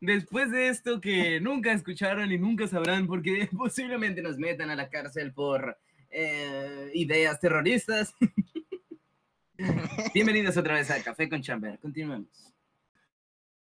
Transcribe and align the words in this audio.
después 0.00 0.50
de 0.50 0.68
esto 0.68 1.00
que 1.00 1.40
nunca 1.40 1.72
escucharon 1.72 2.32
y 2.32 2.38
nunca 2.38 2.66
sabrán 2.66 3.06
porque 3.06 3.48
posiblemente 3.56 4.22
nos 4.22 4.38
metan 4.38 4.70
a 4.70 4.76
la 4.76 4.88
cárcel 4.88 5.32
por 5.32 5.78
eh, 6.10 6.90
ideas 6.94 7.38
terroristas. 7.38 8.14
Bienvenidos 10.14 10.56
otra 10.56 10.74
vez 10.74 10.90
a 10.90 11.02
Café 11.02 11.28
con 11.28 11.42
Chamber. 11.42 11.78
Continuemos. 11.78 12.28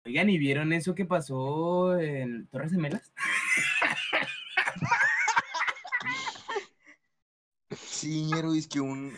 Oigan, 0.05 0.29
¿y 0.29 0.37
vieron 0.37 0.71
eso 0.71 0.95
que 0.95 1.05
pasó 1.05 1.99
en 1.99 2.47
Torres 2.47 2.71
Gemelas? 2.71 3.11
Sí, 7.85 8.23
ñero, 8.23 8.53
es 8.53 8.65
que 8.65 8.79
un, 8.79 9.13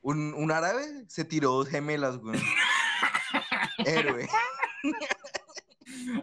un, 0.00 0.32
un 0.34 0.50
árabe 0.50 1.04
se 1.08 1.26
tiró 1.26 1.52
dos 1.52 1.68
gemelas, 1.68 2.16
güey. 2.16 2.40
Héroe. 3.86 4.26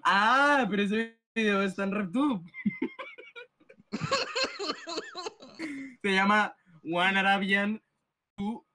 Ah, 0.03 0.67
pero 0.69 0.83
ese 0.83 1.19
video 1.35 1.63
está 1.63 1.83
en 1.83 1.91
RedTube. 1.91 2.43
Se 6.01 6.11
llama 6.11 6.55
One 6.83 7.19
Arabian 7.19 7.81
Two 8.35 8.65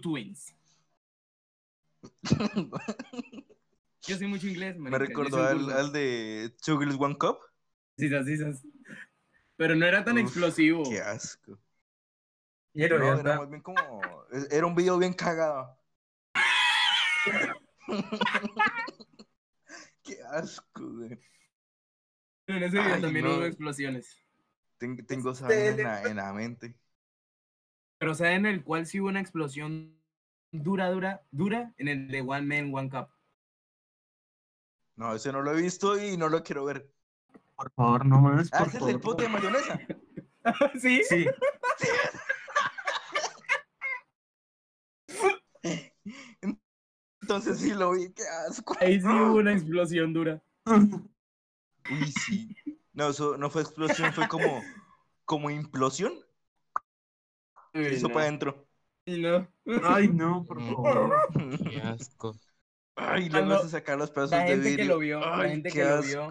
Twins. 0.00 0.54
Yo 4.02 4.16
sé 4.16 4.26
mucho 4.26 4.46
inglés. 4.46 4.76
Me 4.76 4.90
marica, 4.90 5.12
yo 5.12 5.22
recordó 5.24 5.46
al, 5.46 5.92
de 5.92 6.54
Two 6.64 6.78
Girls 6.78 6.96
One 6.98 7.16
Cup. 7.18 7.38
Sisas, 7.98 8.26
sisas. 8.26 8.62
Pero 9.56 9.74
no 9.74 9.86
era 9.86 10.04
tan 10.04 10.16
Uf, 10.16 10.22
explosivo. 10.24 10.84
Qué 10.88 11.00
asco. 11.00 11.58
No, 12.74 12.84
era 12.84 13.38
más 13.38 13.48
bien 13.48 13.62
como. 13.62 14.02
Era 14.50 14.66
un 14.66 14.74
video 14.74 14.98
bien 14.98 15.14
cagado. 15.14 15.78
Qué 20.06 20.18
asco, 20.30 20.82
güey. 20.92 21.18
En 22.46 22.62
ese 22.62 22.78
video 22.78 22.94
Ay, 22.94 23.00
también 23.02 23.24
no. 23.24 23.34
hubo 23.36 23.44
explosiones. 23.44 24.16
Ten- 24.78 25.04
Tengo 25.06 25.32
esa 25.32 25.48
vaina 25.48 25.66
en 25.70 25.82
la, 25.82 26.02
en 26.02 26.16
la 26.16 26.32
mente. 26.32 26.76
Pero 27.98 28.14
¿saben 28.14 28.46
en 28.46 28.54
el 28.54 28.62
cual 28.62 28.86
sí 28.86 29.00
hubo 29.00 29.08
una 29.08 29.20
explosión 29.20 30.00
dura, 30.52 30.90
dura, 30.90 31.22
dura? 31.30 31.74
En 31.78 31.88
el 31.88 32.08
de 32.08 32.20
One 32.20 32.42
Man, 32.42 32.72
One 32.74 32.88
Cup. 32.90 33.08
No, 34.96 35.14
ese 35.14 35.32
no 35.32 35.42
lo 35.42 35.52
he 35.52 35.60
visto 35.60 36.00
y 36.02 36.16
no 36.16 36.28
lo 36.28 36.42
quiero 36.42 36.64
ver. 36.64 36.88
Por 37.56 37.70
favor, 37.72 38.06
no 38.06 38.20
más. 38.20 38.48
Ah, 38.52 38.60
por 38.60 38.68
ese 38.68 38.78
es 38.78 38.84
el 38.86 39.00
pote 39.00 39.24
de 39.24 39.28
mayonesa. 39.28 39.80
¿Sí? 40.80 41.02
Sí, 41.08 41.26
Entonces 47.26 47.58
sí 47.58 47.74
lo 47.74 47.90
vi, 47.92 48.12
qué 48.12 48.22
asco. 48.48 48.76
Ahí 48.80 49.00
sí 49.00 49.06
hubo 49.06 49.38
una 49.38 49.52
explosión 49.52 50.12
dura. 50.12 50.40
Uy, 51.90 52.12
sí. 52.12 52.56
No, 52.92 53.10
eso 53.10 53.36
no 53.36 53.50
fue 53.50 53.62
explosión, 53.62 54.12
fue 54.12 54.28
como, 54.28 54.62
como 55.24 55.50
implosión. 55.50 56.14
Uy, 57.74 57.96
Eso 57.96 58.08
no. 58.08 58.14
para 58.14 58.26
adentro. 58.26 58.66
Y 59.04 59.20
no. 59.20 59.48
Ay, 59.84 60.08
no, 60.08 60.44
por 60.44 60.60
favor. 60.62 61.12
Qué 61.70 61.80
asco. 61.80 62.36
Ay, 62.96 63.28
luego 63.28 63.46
Cuando 63.48 63.62
se 63.64 63.68
sacar 63.70 63.98
los 63.98 64.10
pedazos 64.10 64.30
la 64.32 64.44
de 64.44 64.46
gente 64.48 64.62
que 64.64 64.70
vidrio. 64.76 64.94
lo 64.94 64.98
vio, 64.98 65.20
la 65.20 65.36
Ay, 65.36 65.50
gente 65.50 65.68
qué 65.70 65.78
que 65.78 65.84
lo 65.84 66.02
vio. 66.02 66.28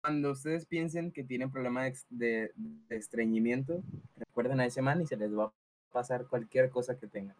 Cuando 0.00 0.32
ustedes 0.32 0.66
piensen 0.66 1.12
que 1.12 1.22
tienen 1.24 1.50
problema 1.52 1.84
de, 1.84 1.96
de- 2.10 2.52
de 2.56 2.96
estreñimiento, 2.96 3.82
recuerden 4.16 4.60
a 4.60 4.66
ese 4.66 4.82
man 4.82 5.00
y 5.00 5.06
se 5.06 5.16
les 5.16 5.32
va 5.36 5.44
a 5.44 5.52
pasar 5.92 6.26
cualquier 6.26 6.70
cosa 6.70 6.98
que 6.98 7.06
tengan. 7.06 7.36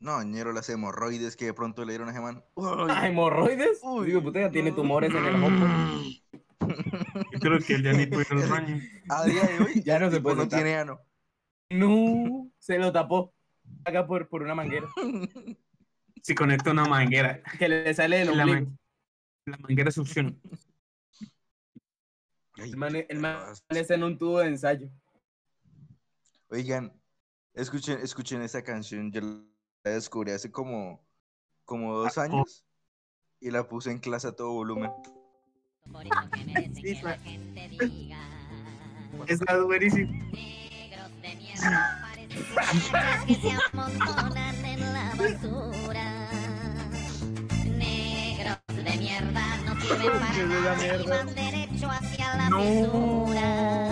No, 0.00 0.22
ñero, 0.22 0.52
las 0.52 0.68
hemorroides 0.70 1.36
que 1.36 1.44
de 1.46 1.54
pronto 1.54 1.84
le 1.84 1.92
dieron 1.92 2.08
a 2.08 2.12
ese 2.12 2.20
man. 2.20 2.42
¿Ah, 2.56 3.04
Uy, 3.04 3.08
¿Hemorroides? 3.08 3.80
Uy, 3.82 4.06
Digo, 4.06 4.22
puta, 4.22 4.40
ya 4.40 4.50
tiene 4.50 4.72
tumores 4.72 5.10
en 5.14 5.24
el 5.26 5.34
ojo. 5.36 5.50
Yo 7.32 7.38
creo 7.40 7.58
que 7.58 7.74
él 7.74 7.82
ya 7.82 7.92
ni 7.92 8.06
puede 8.06 8.26
ir 8.34 8.42
al 8.44 8.48
baño. 8.48 8.80
a 9.10 9.24
día 9.24 9.42
de 9.46 9.58
hoy, 9.64 9.82
Ya 9.84 9.98
no 9.98 10.10
se 10.10 10.20
puede 10.20 10.36
no 10.36 10.42
sentar. 10.42 10.60
tiene 10.60 10.76
ano. 10.78 11.00
No, 11.68 12.50
se 12.58 12.78
lo 12.78 12.90
tapó. 12.92 13.34
Acá 13.84 14.06
por, 14.06 14.28
por 14.28 14.42
una 14.42 14.54
manguera. 14.54 14.88
Si 16.22 16.34
conecta 16.34 16.70
una 16.72 16.84
manguera. 16.84 17.42
Que 17.58 17.66
le 17.66 17.94
sale 17.94 18.18
del 18.18 18.36
La, 18.36 18.44
man- 18.44 18.78
la 19.46 19.56
manguera 19.56 19.90
succiona. 19.90 20.34
Ay, 22.58 22.70
El 22.72 22.76
man, 22.76 22.94
el 23.08 23.18
man 23.18 23.38
está 23.70 23.94
en 23.94 24.02
un 24.02 24.18
tubo 24.18 24.40
de 24.40 24.48
ensayo. 24.48 24.90
Oigan, 26.50 26.92
escuchen, 27.54 28.00
escuchen 28.02 28.42
esta 28.42 28.62
canción. 28.62 29.10
Yo 29.10 29.20
la 29.84 29.92
descubrí 29.92 30.32
hace 30.32 30.50
como, 30.50 31.00
como 31.64 31.94
dos 31.94 32.18
Ah, 32.18 32.22
oh. 32.22 32.24
años 32.24 32.64
y 33.40 33.50
la 33.50 33.66
puse 33.66 33.90
en 33.90 33.98
clase 33.98 34.28
a 34.28 34.32
todo 34.32 34.52
volumen. 34.52 34.90
Por 35.90 36.04
eso 36.06 36.30
que 36.32 36.44
merecen 36.44 36.74
que 36.82 37.00
la 37.02 37.18
gente 37.18 37.68
diga 37.80 38.18
Está 39.26 39.62
buenísimo. 39.62 40.12
Negros 40.32 41.10
de 41.22 41.36
mierda 41.36 41.98
parecen 42.02 43.26
que 43.26 43.34
se 43.34 43.50
amontonan 43.72 44.64
en 44.64 44.80
la 44.80 45.14
basura 45.16 46.30
Negros 47.66 48.58
de 48.68 48.96
mierda 48.98 49.56
no 49.64 49.80
sirven 49.80 50.12
para 50.20 50.46
nada 50.46 50.96
y 51.02 51.06
van 51.06 51.34
derecho 51.34 51.88
hacia 51.90 52.36
la 52.36 52.50
No. 52.50 52.60
fisura 52.60 53.89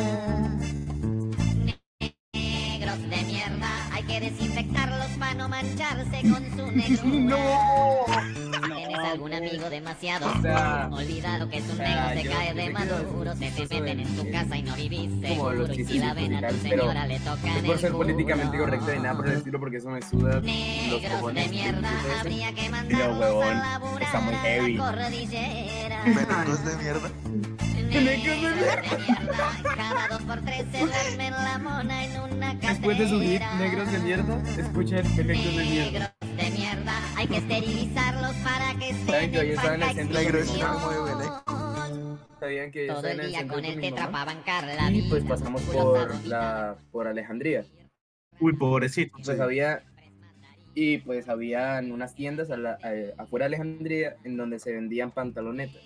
hay 3.98 4.04
que 4.04 4.20
desinfectarlos 4.20 5.08
para 5.18 5.34
no 5.34 5.48
mancharse 5.48 6.22
con 6.30 6.44
su 6.56 6.70
negrura 6.70 7.36
¿Tienes 8.76 8.98
algún 8.98 9.34
amigo 9.34 9.68
demasiado 9.70 10.30
O 10.38 10.40
sea, 10.40 10.88
Olvida 10.92 11.38
lo 11.38 11.48
que 11.48 11.58
es 11.58 11.64
un 11.64 11.72
o 11.72 11.76
sea, 11.76 12.14
negro, 12.14 12.22
se 12.22 12.36
cae 12.36 12.54
de 12.54 12.70
maduro, 12.70 13.34
se 13.34 13.50
te 13.50 13.80
meten 13.80 14.00
en 14.00 14.16
tu 14.16 14.30
casa 14.30 14.56
y 14.56 14.62
no 14.62 14.76
vivís 14.76 15.10
como 15.28 15.50
los 15.50 15.66
seguro. 15.66 15.74
Y 15.74 15.84
si 15.84 15.98
la 15.98 16.14
ven 16.14 16.32
a 16.32 16.48
tu 16.48 16.56
señora 16.58 17.06
le 17.06 17.18
tocan 17.18 17.64
el 17.66 17.78
ser 17.78 17.92
políticamente 17.92 18.56
correcto 18.56 18.94
y 18.94 18.98
nada 19.00 19.16
por 19.16 19.26
el 19.26 19.32
estilo, 19.38 19.58
porque 19.58 19.76
eso 19.78 19.90
me 19.90 20.02
suda 20.02 20.40
Negros 20.40 21.34
de 21.34 21.48
mierda, 21.48 21.90
habría 22.20 22.54
que 22.54 22.68
mandarlos 22.68 23.18
huevón, 23.18 23.56
a 23.56 23.78
laburar 23.78 24.02
está 24.02 24.20
muy 24.20 24.34
a 24.34 24.38
heavy. 24.38 24.74
la 24.74 24.84
cordillera. 24.92 26.04
Penecos 26.04 26.64
de 26.64 26.76
mierda. 26.76 27.67
Negros 28.04 28.42
de 28.42 28.54
mierda, 28.54 29.74
cada 29.76 30.08
dos 30.08 30.22
por 30.22 30.40
tres 30.44 30.64
se 30.72 30.78
duermen 30.78 31.32
la 31.32 31.58
mona 31.58 32.04
en 32.04 32.20
una 32.20 32.54
Después 32.54 32.98
de 32.98 33.08
su 33.08 33.20
hit 33.20 33.40
catera. 33.40 33.58
Negros 33.58 33.92
de 33.92 33.98
Mierda, 33.98 34.42
escuchen 34.58 34.98
Efectos 34.98 35.26
de 35.56 35.64
Mierda. 35.64 36.14
De 36.20 36.50
mierda, 36.50 36.92
hay 37.16 37.26
que 37.26 37.36
esterilizarlos 37.38 38.32
para 38.36 38.74
que 38.78 38.90
estén 38.90 39.32
que 39.32 39.38
hoy 39.40 39.50
estaba 39.50 39.74
en 39.74 39.82
el 39.82 39.94
centro. 39.94 40.20
Sabían 42.40 42.70
yo 42.72 42.94
Todo 42.94 43.08
el 43.08 43.28
día 43.28 43.46
con 43.48 43.62
para 44.12 44.24
bancar 44.24 44.64
la 44.64 44.90
Y 44.92 45.02
pues 45.08 45.24
pasamos 45.24 45.62
por 45.62 46.24
la 46.26 46.76
por 46.92 47.08
Alejandría. 47.08 47.64
Uy, 48.40 48.52
pobrecito. 48.52 49.16
Pues 49.24 49.26
Sí. 49.36 49.42
había 49.42 49.82
y 50.74 50.98
pues 50.98 51.28
habían 51.28 51.90
unas 51.90 52.14
tiendas 52.14 52.50
a 52.52 52.56
la- 52.56 52.78
a- 52.82 53.20
afuera 53.22 53.48
de 53.48 53.56
Alejandría 53.56 54.16
en 54.22 54.36
donde 54.36 54.60
se 54.60 54.70
vendían 54.72 55.10
pantalonetas. 55.10 55.82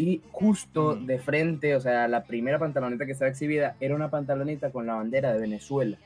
Y 0.00 0.22
justo 0.32 0.96
de 0.96 1.18
frente, 1.18 1.76
o 1.76 1.80
sea, 1.82 2.08
la 2.08 2.24
primera 2.24 2.58
pantaloneta 2.58 3.04
que 3.04 3.12
estaba 3.12 3.30
exhibida 3.30 3.76
era 3.80 3.94
una 3.94 4.08
pantaloneta 4.08 4.72
con 4.72 4.86
la 4.86 4.94
bandera 4.94 5.30
de 5.30 5.40
Venezuela. 5.40 5.98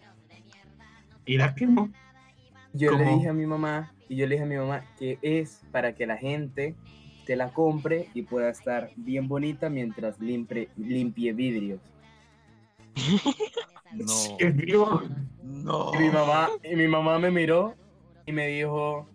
Mira 1.24 1.54
que 1.54 1.64
no. 1.64 1.92
Yo 2.72 2.90
le 2.98 3.04
dije 3.04 3.28
a 3.28 3.32
mi 3.32 3.46
mamá, 3.46 3.94
y 4.08 4.16
yo 4.16 4.26
le 4.26 4.34
dije 4.34 4.42
a 4.42 4.48
mi 4.48 4.56
mamá 4.56 4.84
que 4.98 5.20
es 5.22 5.60
para 5.70 5.94
que 5.94 6.08
la 6.08 6.16
gente 6.16 6.74
te 7.24 7.36
la 7.36 7.52
compre 7.52 8.08
y 8.14 8.22
pueda 8.22 8.50
estar 8.50 8.90
bien 8.96 9.28
bonita 9.28 9.70
mientras 9.70 10.18
limpie, 10.18 10.70
limpie 10.76 11.32
vidrios. 11.32 11.80
No. 15.44 15.92
Y 15.94 15.98
mi 15.98 16.10
mamá, 16.10 16.48
y 16.64 16.74
mi 16.74 16.88
mamá 16.88 17.20
me 17.20 17.30
miró 17.30 17.76
y 18.26 18.32
me 18.32 18.48
dijo, 18.48 19.06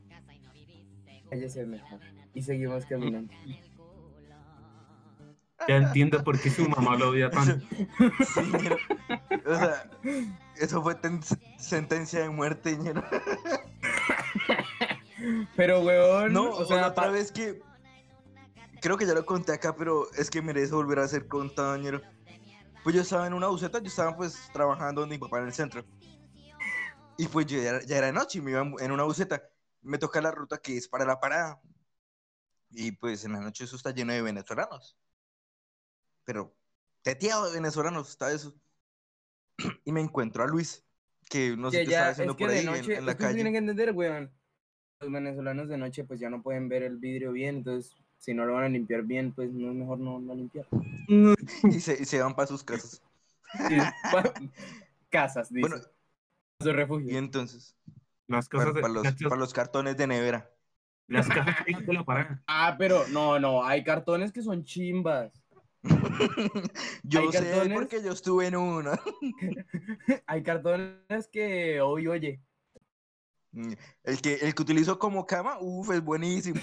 cállese 1.29 1.65
mejor. 1.65 1.99
Y 2.33 2.43
seguimos 2.43 2.85
caminando. 2.85 3.33
Ya 5.69 5.77
entiendo 5.77 6.23
por 6.23 6.39
qué 6.39 6.49
su 6.49 6.67
mamá 6.67 6.95
lo 6.95 7.09
odia 7.09 7.29
tanto. 7.29 7.63
sí. 8.33 8.41
O 9.45 9.55
sea, 9.55 9.87
eso 10.55 10.81
fue 10.81 10.95
ten- 10.95 11.21
sentencia 11.59 12.21
de 12.21 12.29
muerte, 12.29 12.75
ñero. 12.75 13.03
Pero, 15.55 15.81
weón, 15.81 16.33
No, 16.33 16.49
o 16.49 16.65
sea, 16.65 16.87
otra 16.87 17.09
vez 17.09 17.31
que. 17.31 17.61
Creo 18.81 18.97
que 18.97 19.05
ya 19.05 19.13
lo 19.13 19.25
conté 19.25 19.51
acá, 19.51 19.75
pero 19.75 20.07
es 20.17 20.29
que 20.29 20.41
merece 20.41 20.73
volver 20.73 20.99
a 20.99 21.07
ser 21.07 21.27
contado, 21.27 21.75
ñero. 21.77 22.01
Pues 22.83 22.95
yo 22.95 23.01
estaba 23.01 23.27
en 23.27 23.33
una 23.33 23.47
buseta, 23.47 23.79
yo 23.79 23.87
estaba 23.87 24.15
pues 24.15 24.49
trabajando 24.53 25.01
donde 25.01 25.17
mi 25.17 25.19
papá 25.19 25.39
en 25.39 25.47
el 25.47 25.53
centro. 25.53 25.83
Y 27.17 27.27
pues 27.27 27.45
yo 27.45 27.61
ya, 27.61 27.69
era- 27.69 27.83
ya 27.85 27.97
era 27.97 28.11
noche 28.13 28.39
y 28.39 28.41
me 28.41 28.51
iba 28.51 28.61
en- 28.61 28.75
en 28.79 28.91
una 28.91 29.03
buseta. 29.03 29.41
Me 29.81 29.97
toca 29.97 30.21
la 30.21 30.31
ruta 30.31 30.57
que 30.57 30.77
es 30.77 30.87
para 30.87 31.05
la 31.05 31.19
parada. 31.19 31.59
Y 32.71 32.93
pues 32.93 33.25
en 33.25 33.33
la 33.33 33.41
noche 33.41 33.65
eso 33.65 33.75
está 33.75 33.91
lleno 33.91 34.13
de 34.13 34.21
venezolanos. 34.21 34.97
Pero 36.29 36.55
teteado 37.01 37.47
de 37.47 37.53
venezolanos 37.55 38.07
está 38.07 38.31
eso. 38.31 38.53
Y 39.83 39.91
me 39.91 39.99
encuentro 39.99 40.43
a 40.43 40.47
Luis, 40.47 40.85
que 41.27 41.57
no 41.57 41.71
sé 41.71 41.79
que 41.79 41.85
qué 41.85 41.89
ya, 41.89 41.97
estaba 41.97 42.09
es 42.11 42.13
haciendo 42.13 42.35
que 42.35 42.43
por 42.45 42.53
ahí 42.53 42.59
en- 42.59 42.65
noche, 42.67 42.77
en, 42.97 43.05
la 43.07 43.11
es 43.13 43.17
que 43.17 43.23
ustedes 43.23 43.33
tienen 43.33 43.45
calle. 43.45 43.51
que 43.51 43.57
entender, 43.57 43.91
weón. 43.95 44.31
los 45.01 45.11
venezolanos 45.11 45.69
de 45.69 45.77
noche 45.79 46.03
pues 46.03 46.19
ya 46.19 46.29
no 46.29 46.43
pueden 46.43 46.69
ver 46.69 46.83
el 46.83 46.97
vidrio 46.97 47.31
bien, 47.31 47.55
entonces 47.57 47.95
si 48.19 48.35
no 48.35 48.45
lo 48.45 48.53
van 48.53 48.65
a 48.65 48.69
limpiar 48.69 49.01
bien, 49.01 49.31
pues 49.33 49.51
no 49.51 49.69
es 49.71 49.75
mejor 49.75 49.97
no, 49.97 50.19
no 50.19 50.35
limpiar. 50.35 50.67
Y 51.63 51.79
se, 51.79 51.93
y 51.99 52.05
se 52.05 52.21
van 52.21 52.35
para 52.35 52.45
sus 52.47 52.63
casas. 52.63 53.01
Sí, 53.67 53.77
pa- 54.11 54.31
Casas, 55.09 55.51
dice. 55.51 55.67
Bueno, 55.67 55.83
su 56.61 56.71
refugio. 56.71 57.11
y 57.11 57.17
entonces, 57.17 57.75
Las 58.27 58.47
para, 58.47 58.65
cosas 58.65 58.75
de 58.75 58.81
para 58.81 58.93
los, 58.93 59.03
las, 59.03 59.15
para 59.23 59.35
los 59.37 59.51
cartones 59.51 59.97
de 59.97 60.05
nevera. 60.05 60.51
las 61.07 61.27
cajas 61.27 61.65
de 61.65 61.91
la 61.93 62.03
parada. 62.03 62.43
Ah, 62.45 62.75
pero 62.77 63.07
no, 63.07 63.39
no, 63.39 63.65
hay 63.65 63.83
cartones 63.83 64.31
que 64.31 64.43
son 64.43 64.63
chimbas. 64.63 65.33
Yo 67.03 67.19
¿Hay 67.21 67.31
sé 67.31 67.51
cartones? 67.51 67.77
porque 67.79 68.03
yo 68.03 68.11
estuve 68.11 68.47
en 68.47 68.55
uno. 68.55 68.91
Hay 70.27 70.43
cartones 70.43 71.27
que 71.31 71.81
hoy, 71.81 72.07
oye, 72.07 72.41
El 74.03 74.21
que, 74.21 74.35
el 74.35 74.53
que 74.53 74.61
utilizo 74.61 74.99
como 74.99 75.25
cama, 75.25 75.57
uff, 75.59 75.89
es 75.91 76.03
buenísimo. 76.03 76.59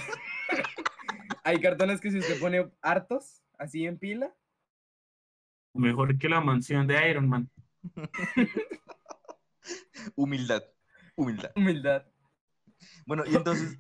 hay 1.45 1.61
cartones 1.61 2.01
que 2.01 2.11
si 2.11 2.19
usted 2.19 2.39
pone 2.41 2.71
hartos, 2.83 3.43
así 3.59 3.87
en 3.87 3.99
pila, 3.99 4.35
Mejor 5.75 6.17
que 6.19 6.29
la 6.29 6.41
mansión 6.41 6.87
de 6.87 7.11
Iron 7.11 7.29
Man. 7.29 7.51
Humildad, 10.15 10.63
humildad. 11.17 11.53
humildad. 11.55 12.07
Bueno, 13.07 13.25
y 13.27 13.35
entonces 13.35 13.79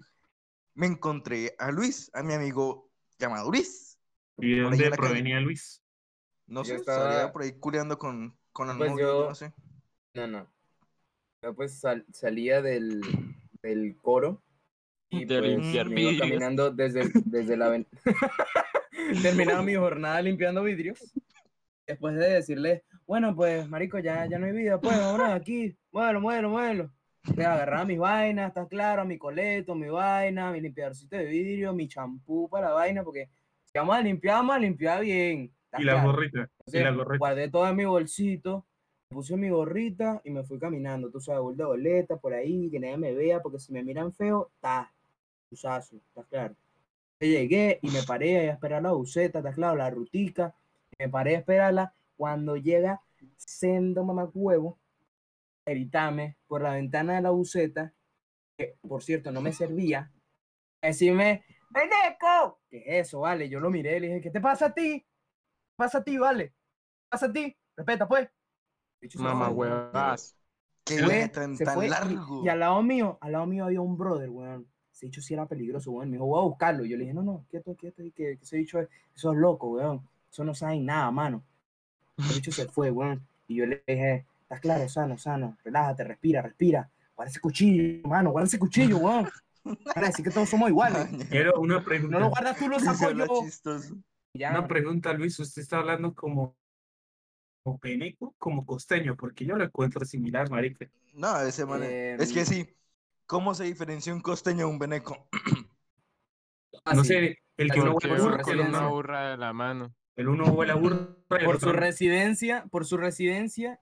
me 0.74 0.86
encontré 0.86 1.54
a 1.58 1.70
Luis, 1.70 2.10
a 2.14 2.22
mi 2.22 2.34
amigo 2.34 2.90
llamado 3.18 3.50
Luis. 3.50 3.95
¿Y 4.38 4.54
de 4.56 4.62
dónde 4.62 4.90
provenía 4.90 5.40
Luis? 5.40 5.82
No 6.46 6.60
Yo 6.62 6.64
sé, 6.66 6.74
estaba- 6.76 7.08
estaría 7.10 7.32
por 7.32 7.42
ahí 7.42 7.52
culeando 7.58 7.98
con, 7.98 8.36
con 8.52 8.68
la 8.68 8.76
Pues 8.76 8.90
novia, 8.90 9.04
yo- 9.06 9.28
no 9.28 9.34
sé. 9.34 9.52
No, 10.14 10.26
no. 10.26 10.46
Yo 11.42 11.54
pues 11.54 11.78
sal- 11.78 12.04
salía 12.12 12.62
del, 12.62 13.00
del 13.62 13.96
coro 14.00 14.42
y 15.10 15.24
De 15.24 15.38
pues 15.38 15.86
me 15.88 16.00
iba 16.00 16.18
caminando 16.18 16.70
desde, 16.70 17.10
desde 17.24 17.56
la... 17.56 17.84
Terminaba 19.22 19.62
mi 19.62 19.74
jornada 19.74 20.20
limpiando 20.22 20.62
vidrios. 20.62 21.12
Después 21.86 22.16
de 22.16 22.28
decirle, 22.30 22.84
bueno, 23.06 23.34
pues, 23.36 23.68
marico, 23.68 23.98
ya, 24.00 24.26
ya 24.26 24.38
no 24.38 24.46
hay 24.46 24.52
vida, 24.52 24.80
pues, 24.80 24.96
de 24.96 25.32
aquí, 25.32 25.76
muévelo, 25.92 26.20
muévelo, 26.20 26.50
muévelo. 26.50 26.90
Entonces, 27.22 27.46
agarraba 27.46 27.84
mis 27.84 27.98
vainas, 27.98 28.48
está 28.48 28.66
claro, 28.66 29.04
mi 29.04 29.18
coleto, 29.18 29.74
mi 29.76 29.88
vaina, 29.88 30.50
mi 30.50 30.60
limpiadorcito 30.60 31.16
de 31.16 31.26
vidrio, 31.26 31.72
mi 31.72 31.86
champú 31.86 32.48
para 32.48 32.68
la 32.68 32.74
vaina, 32.74 33.04
porque 33.04 33.28
vamos 33.78 33.96
a 33.96 34.02
limpiar, 34.02 34.37
vamos 34.37 34.56
a 34.56 34.58
limpiar 34.58 35.00
bien. 35.02 35.52
¿está 35.64 35.81
Y 35.81 35.84
la 35.84 35.94
claro? 35.94 36.12
gorrita. 36.12 36.50
Y 36.73 36.78
Entonces, 36.78 36.82
la 36.82 36.90
gorrita. 36.93 37.19
guardé 37.19 37.50
todo 37.50 37.69
en 37.69 37.76
mi 37.76 37.84
bolsito, 37.84 38.67
puse 39.08 39.37
mi 39.37 39.49
gorrita 39.50 40.20
y 40.25 40.31
me 40.31 40.44
fui 40.44 40.58
caminando, 40.58 41.11
tú 41.11 41.20
sabes, 41.20 41.56
de 41.56 41.64
boleta 41.64 42.17
por 42.17 42.34
ahí, 42.34 42.70
que 42.70 42.81
nadie 42.81 42.96
me 42.99 43.14
vea, 43.14 43.40
porque 43.40 43.58
si 43.58 43.73
me 43.73 43.82
miran 43.84 44.12
feo, 44.12 44.50
está, 44.55 44.93
usazo, 45.50 45.96
está 45.96 46.25
claro. 46.25 46.56
Llegué 47.20 47.78
y 47.82 47.90
me 47.90 48.02
paré 48.02 48.50
a 48.50 48.52
esperar 48.52 48.82
la 48.82 48.93
buceta, 48.93 49.38
está 49.38 49.52
claro, 49.52 49.76
la 49.76 49.90
rutica, 49.90 50.55
me 50.99 51.08
paré 51.08 51.37
a 51.37 51.38
esperarla, 51.40 51.94
cuando 52.17 52.56
llega 52.56 53.00
sendo 53.37 54.05
mamacuevo, 54.05 54.78
a 55.67 55.70
gritarme 55.70 56.37
por 56.46 56.62
la 56.62 56.73
ventana 56.75 57.14
de 57.17 57.23
la 57.23 57.31
buceta, 57.31 57.93
que 58.58 58.76
por 58.87 59.02
cierto 59.02 59.32
no 59.32 59.40
me 59.40 59.52
servía, 59.52 60.12
decirme, 60.82 61.43
¡Veneco! 61.70 62.58
¿Qué 62.70 62.78
es 62.78 63.08
eso, 63.08 63.20
vale? 63.20 63.48
Yo 63.48 63.60
lo 63.60 63.70
miré, 63.70 64.00
le 64.00 64.06
dije, 64.08 64.20
¿qué 64.20 64.30
te 64.30 64.40
pasa 64.40 64.66
a 64.66 64.74
ti? 64.74 65.00
¿Qué 65.00 65.74
pasa 65.76 65.98
a 65.98 66.04
ti, 66.04 66.16
vale? 66.16 66.48
¿Qué 66.48 67.08
pasa 67.10 67.26
a 67.26 67.32
ti? 67.32 67.56
Respeta, 67.76 68.08
pues. 68.08 68.28
Mamá 69.16 69.46
fue, 69.46 69.54
huevas. 69.54 70.36
Qué 70.84 70.94
se 70.94 71.04
fue, 71.04 71.14
viaje 71.14 71.28
tan, 71.28 71.56
tan 71.56 71.82
y- 71.84 71.88
largo. 71.88 72.44
Y, 72.44 72.48
al 72.48 72.60
lado 72.60 72.82
mío, 72.82 73.18
al 73.20 73.32
lado 73.32 73.46
mío 73.46 73.64
había 73.64 73.80
un 73.80 73.96
brother, 73.98 74.30
weón. 74.30 74.66
Ese 74.92 75.06
dicho 75.06 75.20
sí 75.20 75.34
era 75.34 75.46
peligroso, 75.46 75.90
weón. 75.90 76.08
Me 76.10 76.16
dijo, 76.16 76.26
voy 76.26 76.40
a 76.40 76.44
buscarlo. 76.44 76.84
Y 76.84 76.88
yo 76.90 76.96
le 76.96 77.02
dije, 77.02 77.14
no, 77.14 77.22
no, 77.22 77.44
quieto, 77.50 77.74
quieto. 77.74 78.02
Y 78.02 78.10
que, 78.12 78.36
que 78.38 78.44
ese 78.44 78.56
dicho 78.56 78.80
es, 78.80 78.88
eso 79.14 79.32
es 79.32 79.38
loco, 79.38 79.68
weón. 79.68 80.00
Eso 80.30 80.44
no 80.44 80.54
sabe 80.54 80.80
nada, 80.80 81.10
mano. 81.10 81.42
El 82.18 82.34
bicho 82.36 82.50
se 82.52 82.66
fue, 82.66 82.90
weón. 82.90 83.26
Y 83.48 83.56
yo 83.56 83.66
le 83.66 83.82
dije, 83.86 84.24
estás 84.42 84.60
claro, 84.60 84.88
sano, 84.88 85.18
sano. 85.18 85.56
Relájate, 85.64 86.04
respira, 86.04 86.42
respira. 86.42 86.88
Guarda 87.14 87.30
ese 87.30 87.40
cuchillo, 87.40 88.08
mano. 88.08 88.30
Guarda 88.30 88.46
ese 88.46 88.58
cuchillo, 88.58 88.98
weón. 88.98 89.28
Van 89.94 90.04
a 90.04 90.06
decir 90.08 90.24
que 90.24 90.30
todos 90.30 90.48
somos 90.48 90.68
iguales. 90.70 91.08
Quiero 91.30 91.60
una 91.60 91.78
No 91.78 91.84
pregunta. 91.84 92.18
lo 92.18 92.28
guardas 92.30 92.58
tú, 92.58 92.68
lo 92.68 92.78
saco 92.80 93.10
yo. 93.10 93.26
ya. 94.34 94.50
Una 94.50 94.66
pregunta, 94.68 95.12
Luis. 95.12 95.38
Usted 95.38 95.62
está 95.62 95.78
hablando 95.78 96.14
como, 96.14 96.56
como 97.64 97.78
peneco, 97.78 98.34
como 98.38 98.64
costeño, 98.64 99.16
porque 99.16 99.44
yo 99.44 99.56
lo 99.56 99.64
encuentro 99.64 100.04
similar, 100.04 100.50
marica. 100.50 100.88
No, 101.14 101.40
ese 101.40 101.64
man. 101.66 101.82
es 101.82 102.32
que 102.32 102.44
sí. 102.44 102.68
¿Cómo 103.26 103.54
se 103.54 103.64
diferencia 103.64 104.14
un 104.14 104.20
costeño 104.20 104.58
de 104.58 104.64
un 104.72 104.78
veneco? 104.78 105.28
Ah, 106.84 106.92
No 106.94 107.02
sí. 107.02 107.08
sé, 107.08 107.38
el 107.56 107.70
que 107.72 107.80
uno 107.80 107.94
huele 107.94 108.14
a 108.14 108.18
va 108.18 108.22
burro, 108.24 108.42
con 108.42 108.52
el 108.60 108.60
otro- 108.74 108.90
burra 108.90 109.30
de 109.30 109.36
la 109.36 109.52
mano. 109.52 109.94
el 110.14 110.28
uno 110.28 110.44
huele 110.52 110.72
a 110.72 110.76
el 110.76 110.80
por 111.28 111.40
su 111.40 111.50
otro 111.50 111.72
no. 111.72 111.78
residencia, 111.80 112.64
por 112.70 112.84
su 112.84 112.96
residencia 112.96 113.80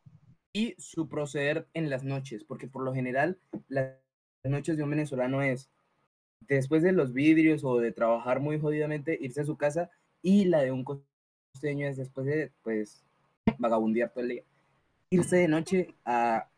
y 0.54 0.74
su 0.78 1.08
proceder 1.08 1.68
en 1.74 1.90
las 1.90 2.04
noches, 2.04 2.44
porque 2.44 2.68
por 2.68 2.84
lo 2.84 2.94
general 2.94 3.38
las 3.68 3.96
noches 4.44 4.76
de 4.78 4.84
un 4.84 4.90
venezolano 4.90 5.42
es 5.42 5.68
después 6.48 6.82
de 6.82 6.92
los 6.92 7.12
vidrios 7.12 7.64
o 7.64 7.78
de 7.78 7.92
trabajar 7.92 8.40
muy 8.40 8.58
jodidamente 8.60 9.18
irse 9.20 9.40
a 9.40 9.44
su 9.44 9.56
casa 9.56 9.90
y 10.22 10.46
la 10.46 10.62
de 10.62 10.72
un 10.72 10.84
costeño 10.84 11.86
es 11.86 11.96
después 11.96 12.26
de 12.26 12.52
pues 12.62 13.04
vagabundear 13.58 14.10
todo 14.10 14.22
el 14.22 14.28
día 14.30 14.44
irse 15.10 15.36
de 15.36 15.48
noche 15.48 15.94
a, 16.04 16.48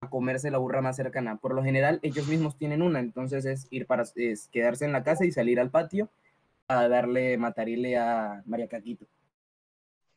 a 0.00 0.10
comerse 0.10 0.50
la 0.50 0.58
burra 0.58 0.82
más 0.82 0.96
cercana. 0.96 1.36
Por 1.36 1.54
lo 1.54 1.62
general 1.62 2.00
ellos 2.02 2.28
mismos 2.28 2.56
tienen 2.56 2.82
una, 2.82 3.00
entonces 3.00 3.44
es 3.44 3.66
ir 3.70 3.86
para 3.86 4.04
es 4.14 4.48
quedarse 4.48 4.84
en 4.84 4.92
la 4.92 5.02
casa 5.02 5.24
y 5.24 5.32
salir 5.32 5.58
al 5.60 5.70
patio 5.70 6.10
a 6.68 6.86
darle 6.88 7.38
matarile 7.38 7.96
a 7.96 8.42
María 8.46 8.68
Caquito. 8.68 9.06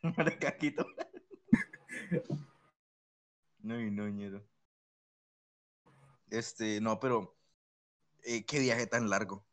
Caquito. 0.39 0.85
No, 3.63 3.77
no, 3.91 4.09
ñero. 4.09 4.43
Este, 6.31 6.81
no, 6.81 6.99
pero. 6.99 7.35
Eh, 8.23 8.43
qué 8.45 8.59
viaje 8.59 8.87
tan 8.87 9.09
largo. 9.09 9.43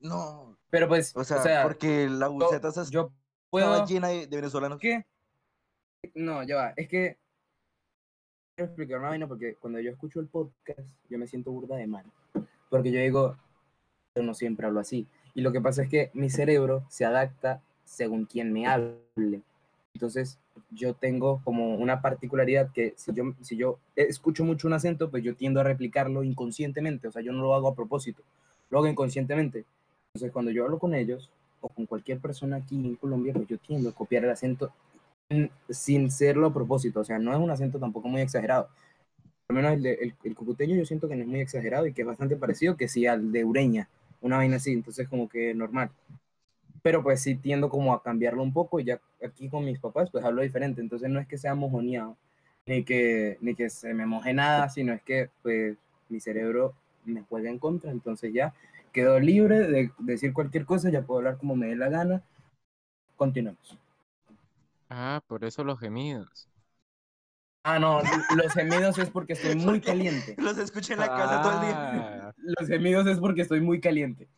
No. 0.00 0.56
Pero 0.70 0.88
pues, 0.88 1.16
O 1.16 1.24
sea, 1.24 1.62
porque 1.62 2.08
la 2.08 2.28
yo, 2.28 2.50
esa 2.52 2.84
yo 2.90 3.00
estaba 3.00 3.10
puedo... 3.50 3.86
llena 3.86 4.08
de, 4.08 4.26
de 4.26 4.36
venezolanos. 4.36 4.78
¿Qué? 4.78 5.06
No, 6.14 6.42
ya 6.42 6.56
va. 6.56 6.74
Es 6.76 6.88
que... 6.88 7.18
Quiero 8.56 8.68
explicar 8.70 8.98
una 9.00 9.08
vaina 9.08 9.26
porque 9.26 9.56
cuando 9.56 9.80
yo 9.80 9.90
escucho 9.90 10.20
el 10.20 10.28
podcast, 10.28 10.80
yo 11.08 11.18
me 11.18 11.26
siento 11.26 11.50
burda 11.50 11.76
de 11.76 11.86
mal. 11.88 12.04
Porque 12.70 12.92
yo 12.92 13.00
digo, 13.00 13.36
yo 14.14 14.22
no 14.22 14.32
siempre 14.34 14.66
hablo 14.66 14.80
así. 14.80 15.08
Y 15.34 15.40
lo 15.40 15.50
que 15.50 15.60
pasa 15.60 15.82
es 15.82 15.88
que 15.88 16.10
mi 16.14 16.30
cerebro 16.30 16.84
se 16.88 17.04
adapta 17.04 17.62
según 17.84 18.26
quien 18.26 18.52
me 18.52 18.66
hable. 18.66 19.42
Entonces, 19.92 20.38
yo 20.74 20.94
tengo 20.94 21.40
como 21.44 21.74
una 21.76 22.00
particularidad 22.00 22.70
que 22.72 22.94
si 22.96 23.12
yo, 23.12 23.34
si 23.40 23.56
yo 23.56 23.78
escucho 23.96 24.44
mucho 24.44 24.66
un 24.66 24.74
acento, 24.74 25.10
pues 25.10 25.22
yo 25.22 25.34
tiendo 25.34 25.60
a 25.60 25.64
replicarlo 25.64 26.22
inconscientemente. 26.22 27.08
O 27.08 27.12
sea, 27.12 27.22
yo 27.22 27.32
no 27.32 27.42
lo 27.42 27.54
hago 27.54 27.68
a 27.68 27.74
propósito, 27.74 28.22
lo 28.70 28.78
hago 28.78 28.86
inconscientemente. 28.86 29.64
Entonces, 30.08 30.32
cuando 30.32 30.50
yo 30.50 30.64
hablo 30.64 30.78
con 30.78 30.94
ellos 30.94 31.30
o 31.60 31.68
con 31.68 31.86
cualquier 31.86 32.18
persona 32.18 32.56
aquí 32.56 32.76
en 32.76 32.96
Colombia, 32.96 33.32
pues 33.32 33.48
yo 33.48 33.58
tiendo 33.58 33.88
a 33.88 33.92
copiar 33.92 34.24
el 34.24 34.30
acento 34.30 34.72
sin 35.68 36.10
serlo 36.10 36.46
a 36.48 36.54
propósito. 36.54 37.00
O 37.00 37.04
sea, 37.04 37.18
no 37.18 37.32
es 37.32 37.38
un 37.38 37.50
acento 37.50 37.78
tampoco 37.78 38.08
muy 38.08 38.20
exagerado. 38.20 38.68
Al 39.48 39.56
menos 39.56 39.72
el, 39.74 39.86
el, 39.86 40.14
el 40.22 40.34
cucuteño 40.34 40.76
yo 40.76 40.84
siento 40.86 41.08
que 41.08 41.16
no 41.16 41.22
es 41.22 41.28
muy 41.28 41.40
exagerado 41.40 41.86
y 41.86 41.92
que 41.92 42.02
es 42.02 42.08
bastante 42.08 42.36
parecido 42.36 42.76
que 42.76 42.88
sí 42.88 43.06
al 43.06 43.32
de 43.32 43.44
Ureña, 43.44 43.88
una 44.20 44.36
vaina 44.36 44.56
así. 44.56 44.72
Entonces, 44.72 45.08
como 45.08 45.28
que 45.28 45.54
normal 45.54 45.90
pero 46.84 47.02
pues 47.02 47.22
sí 47.22 47.36
tiendo 47.36 47.70
como 47.70 47.94
a 47.94 48.02
cambiarlo 48.04 48.44
un 48.44 48.52
poco 48.54 48.80
y 48.80 48.84
ya 48.84 49.00
aquí 49.26 49.48
con 49.48 49.64
mis 49.66 49.80
papás 49.80 50.10
pues 50.12 50.24
hablo 50.24 50.42
diferente, 50.42 50.82
entonces 50.82 51.10
no 51.10 51.18
es 51.20 51.26
que 51.26 51.38
sea 51.38 51.56
mojoneado, 51.56 52.18
ni 52.66 52.84
que, 52.84 53.38
ni 53.40 53.56
que 53.56 53.70
se 53.70 53.94
me 53.94 54.06
moje 54.06 54.34
nada, 54.34 54.68
sino 54.68 54.92
es 54.92 55.02
que 55.02 55.30
pues 55.42 55.78
mi 56.10 56.20
cerebro 56.20 56.74
me 57.06 57.22
juega 57.22 57.50
en 57.50 57.58
contra, 57.58 57.90
entonces 57.90 58.34
ya 58.34 58.54
quedo 58.92 59.18
libre 59.18 59.60
de 59.60 59.92
decir 60.00 60.34
cualquier 60.34 60.66
cosa, 60.66 60.90
ya 60.90 61.02
puedo 61.02 61.20
hablar 61.20 61.38
como 61.38 61.56
me 61.56 61.68
dé 61.68 61.76
la 61.76 61.88
gana, 61.88 62.22
continuamos. 63.16 63.78
Ah, 64.88 65.20
por 65.26 65.44
eso 65.44 65.62
los 65.64 65.78
gemidos. 65.78 66.48
Ah, 67.62 67.78
no, 67.78 68.02
los 68.36 68.52
gemidos 68.52 68.98
es 68.98 69.08
porque 69.08 69.32
estoy 69.32 69.54
muy 69.56 69.80
caliente. 69.80 70.34
Los 70.38 70.58
escuché 70.58 70.92
en 70.94 71.00
la 71.00 71.08
casa 71.08 71.40
todo 71.42 71.52
el 71.54 71.60
día. 71.62 72.28
Ah, 72.28 72.32
Los 72.36 72.68
gemidos 72.68 73.06
es 73.06 73.18
porque 73.18 73.42
estoy 73.42 73.60
muy 73.62 73.80
caliente. 73.80 74.28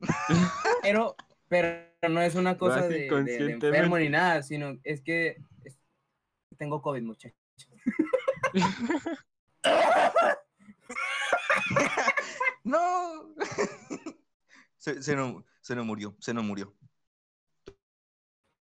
Pero, 0.82 1.14
pero 1.54 2.12
no 2.12 2.20
es 2.20 2.34
una 2.34 2.58
cosa 2.58 2.88
de, 2.88 3.08
de- 3.08 3.52
enfermo 3.52 3.96
ni 3.96 4.08
nada, 4.08 4.42
sino 4.42 4.76
es 4.82 5.00
que 5.02 5.36
es- 5.62 5.78
tengo 6.58 6.82
COVID, 6.82 7.02
muchachos. 7.02 7.38
¡No! 12.64 13.34
se, 14.78 15.00
se, 15.00 15.14
no, 15.14 15.44
se 15.60 15.76
nos 15.76 15.86
murió, 15.86 16.16
se 16.18 16.34
nos 16.34 16.42
murió. 16.44 16.74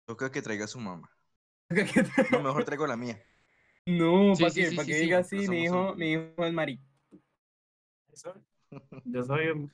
Toca 0.05 0.33
que 0.33 0.43
traiga 0.43 0.65
a 0.65 0.69
su 0.69 0.81
mamá. 0.81 1.09
No, 2.33 2.43
mejor 2.43 2.65
traigo 2.65 2.87
la 2.89 2.97
mía. 2.97 3.23
No, 3.87 4.35
Sí, 4.35 4.43
para 4.43 4.53
sí, 4.55 4.61
que, 4.63 4.71
sí, 4.71 4.77
pa' 4.77 4.83
sí, 4.85 4.89
que 4.91 4.95
sí, 4.99 5.01
diga 5.05 5.19
no 5.19 5.21
así, 5.25 5.49
mi 5.49 5.63
hijo, 5.65 5.93
un- 5.93 5.99
mi 5.99 6.13
hijo 6.13 6.45
es 6.45 6.53
marico. 6.53 6.83
Yo 9.05 9.23
soy 9.25 9.49
un- 9.51 9.73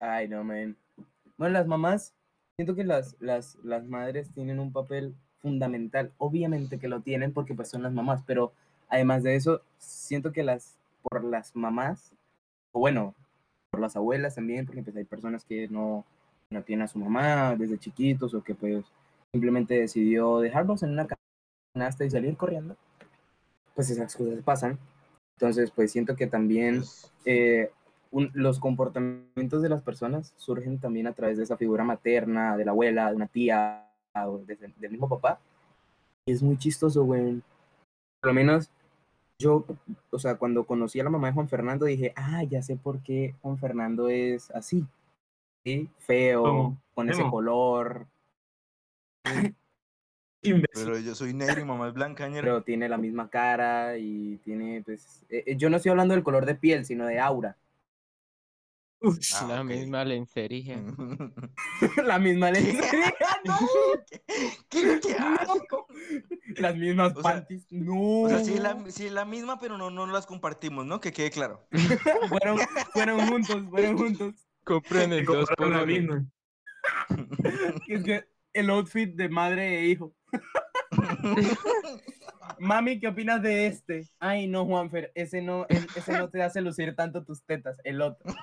Ay, 0.00 0.28
no, 0.28 0.42
man. 0.44 0.76
Bueno, 1.36 1.54
las 1.54 1.66
mamás, 1.66 2.14
siento 2.56 2.74
que 2.74 2.84
las, 2.84 3.16
las, 3.20 3.56
las 3.62 3.86
madres 3.86 4.30
tienen 4.32 4.58
un 4.60 4.72
papel 4.72 5.14
fundamental. 5.40 6.12
Obviamente 6.18 6.78
que 6.78 6.88
lo 6.88 7.00
tienen 7.02 7.32
porque 7.32 7.54
pues 7.54 7.68
son 7.68 7.82
las 7.82 7.92
mamás, 7.92 8.22
pero 8.26 8.52
además 8.88 9.22
de 9.22 9.36
eso, 9.36 9.62
siento 9.78 10.32
que 10.32 10.42
las, 10.42 10.78
por 11.02 11.24
las 11.24 11.54
mamás, 11.56 12.12
o 12.72 12.80
bueno, 12.80 13.14
por 13.70 13.80
las 13.80 13.96
abuelas 13.96 14.34
también, 14.36 14.66
porque 14.66 14.82
pues 14.82 14.96
hay 14.96 15.04
personas 15.04 15.44
que 15.44 15.68
no, 15.68 16.04
no 16.50 16.62
tienen 16.62 16.84
a 16.84 16.88
su 16.88 16.98
mamá 16.98 17.56
desde 17.56 17.78
chiquitos 17.78 18.34
o 18.34 18.42
que 18.42 18.54
pues 18.54 18.84
simplemente 19.32 19.74
decidió 19.74 20.40
dejarlos 20.40 20.82
en 20.82 20.90
una 20.90 21.06
canasta 21.74 22.04
y 22.04 22.10
salir 22.10 22.36
corriendo. 22.36 22.76
Pues 23.74 23.90
esas 23.90 24.14
cosas 24.16 24.42
pasan. 24.42 24.78
Entonces, 25.36 25.70
pues 25.70 25.90
siento 25.92 26.16
que 26.16 26.26
también 26.26 26.78
Pues, 26.78 27.12
eh, 27.24 27.70
un- 28.10 28.30
los 28.34 28.58
comportamientos 28.58 29.62
de 29.62 29.68
las 29.68 29.82
personas 29.82 30.34
surgen 30.36 30.78
también 30.78 31.06
a 31.06 31.12
través 31.12 31.38
de 31.38 31.44
esa 31.44 31.56
figura 31.56 31.84
materna, 31.84 32.56
de 32.56 32.64
la 32.64 32.72
abuela, 32.72 33.10
de 33.10 33.16
una 33.16 33.26
tía, 33.26 33.86
o 34.14 34.38
de- 34.38 34.56
del 34.56 34.90
mismo 34.90 35.08
papá. 35.08 35.40
Y 36.26 36.32
es 36.32 36.42
muy 36.42 36.56
chistoso, 36.58 37.04
güey. 37.04 37.40
Por 38.20 38.28
lo 38.30 38.34
menos 38.34 38.70
yo, 39.38 39.64
o 40.10 40.18
sea, 40.18 40.36
cuando 40.36 40.64
conocí 40.64 41.00
a 41.00 41.04
la 41.04 41.10
mamá 41.10 41.28
de 41.28 41.32
Juan 41.34 41.48
Fernando, 41.48 41.86
dije, 41.86 42.12
ah, 42.16 42.42
ya 42.44 42.62
sé 42.62 42.76
por 42.76 43.00
qué 43.02 43.34
Juan 43.40 43.56
Fernando 43.58 44.08
es 44.08 44.50
así. 44.50 44.86
¿Sí? 45.64 45.88
Feo, 45.98 46.42
¿Cómo? 46.42 46.82
con 46.94 47.10
ese 47.10 47.22
color, 47.30 48.06
pero 50.42 50.98
yo 50.98 51.14
soy 51.14 51.34
negro 51.34 51.60
y 51.60 51.64
mamá 51.64 51.88
es 51.88 51.94
blanca, 51.94 52.28
pero 52.32 52.62
tiene 52.62 52.88
la 52.88 52.96
misma 52.96 53.28
cara 53.28 53.98
y 53.98 54.38
tiene, 54.38 54.82
pues, 54.82 55.24
eh, 55.28 55.44
eh, 55.46 55.56
yo 55.56 55.68
no 55.68 55.76
estoy 55.76 55.90
hablando 55.90 56.14
del 56.14 56.24
color 56.24 56.46
de 56.46 56.54
piel, 56.54 56.84
sino 56.86 57.06
de 57.06 57.20
aura. 57.20 57.56
Ah, 59.02 59.46
la 59.48 59.64
misma 59.64 60.04
lencería. 60.04 60.76
la 62.04 62.18
misma 62.18 62.50
lencería, 62.52 63.14
no. 63.44 63.58
¿Qué, 64.68 65.00
qué? 65.00 65.16
Las 66.60 66.76
mismas 66.76 67.12
O 67.16 67.22
sea- 67.22 67.32
panties. 67.32 67.66
no. 67.70 68.22
O 68.22 68.28
sea, 68.28 68.44
sí 68.44 68.58
la, 68.58 68.76
sí 68.90 69.08
la 69.08 69.24
misma, 69.24 69.58
pero 69.58 69.78
no, 69.78 69.90
no 69.90 70.06
las 70.06 70.26
compartimos, 70.26 70.84
¿no? 70.86 71.00
Que 71.00 71.12
quede 71.12 71.30
claro. 71.30 71.66
fueron, 72.28 72.58
fueron 72.92 73.26
juntos, 73.28 73.62
fueron 73.70 73.96
juntos. 73.98 74.34
Compren 74.64 75.12
el 75.14 75.24
2 75.24 75.48
por 75.56 75.68
la 75.68 75.82
1 75.82 75.86
misma. 75.86 76.26
Es 77.88 78.04
que 78.04 78.24
el 78.52 78.68
outfit 78.70 79.14
de 79.14 79.28
madre 79.28 79.78
e 79.80 79.86
hijo. 79.86 80.14
Mami, 82.58 83.00
¿qué 83.00 83.08
opinas 83.08 83.40
de 83.42 83.66
este? 83.66 84.08
Ay, 84.18 84.46
no, 84.46 84.66
Juanfer, 84.66 85.10
ese 85.14 85.40
no, 85.40 85.64
el- 85.68 85.86
ese 85.96 86.12
no 86.18 86.28
te 86.28 86.42
hace 86.42 86.60
lucir 86.60 86.94
tanto 86.94 87.24
tus 87.24 87.42
tetas, 87.44 87.76
el 87.84 88.02
otro. 88.02 88.34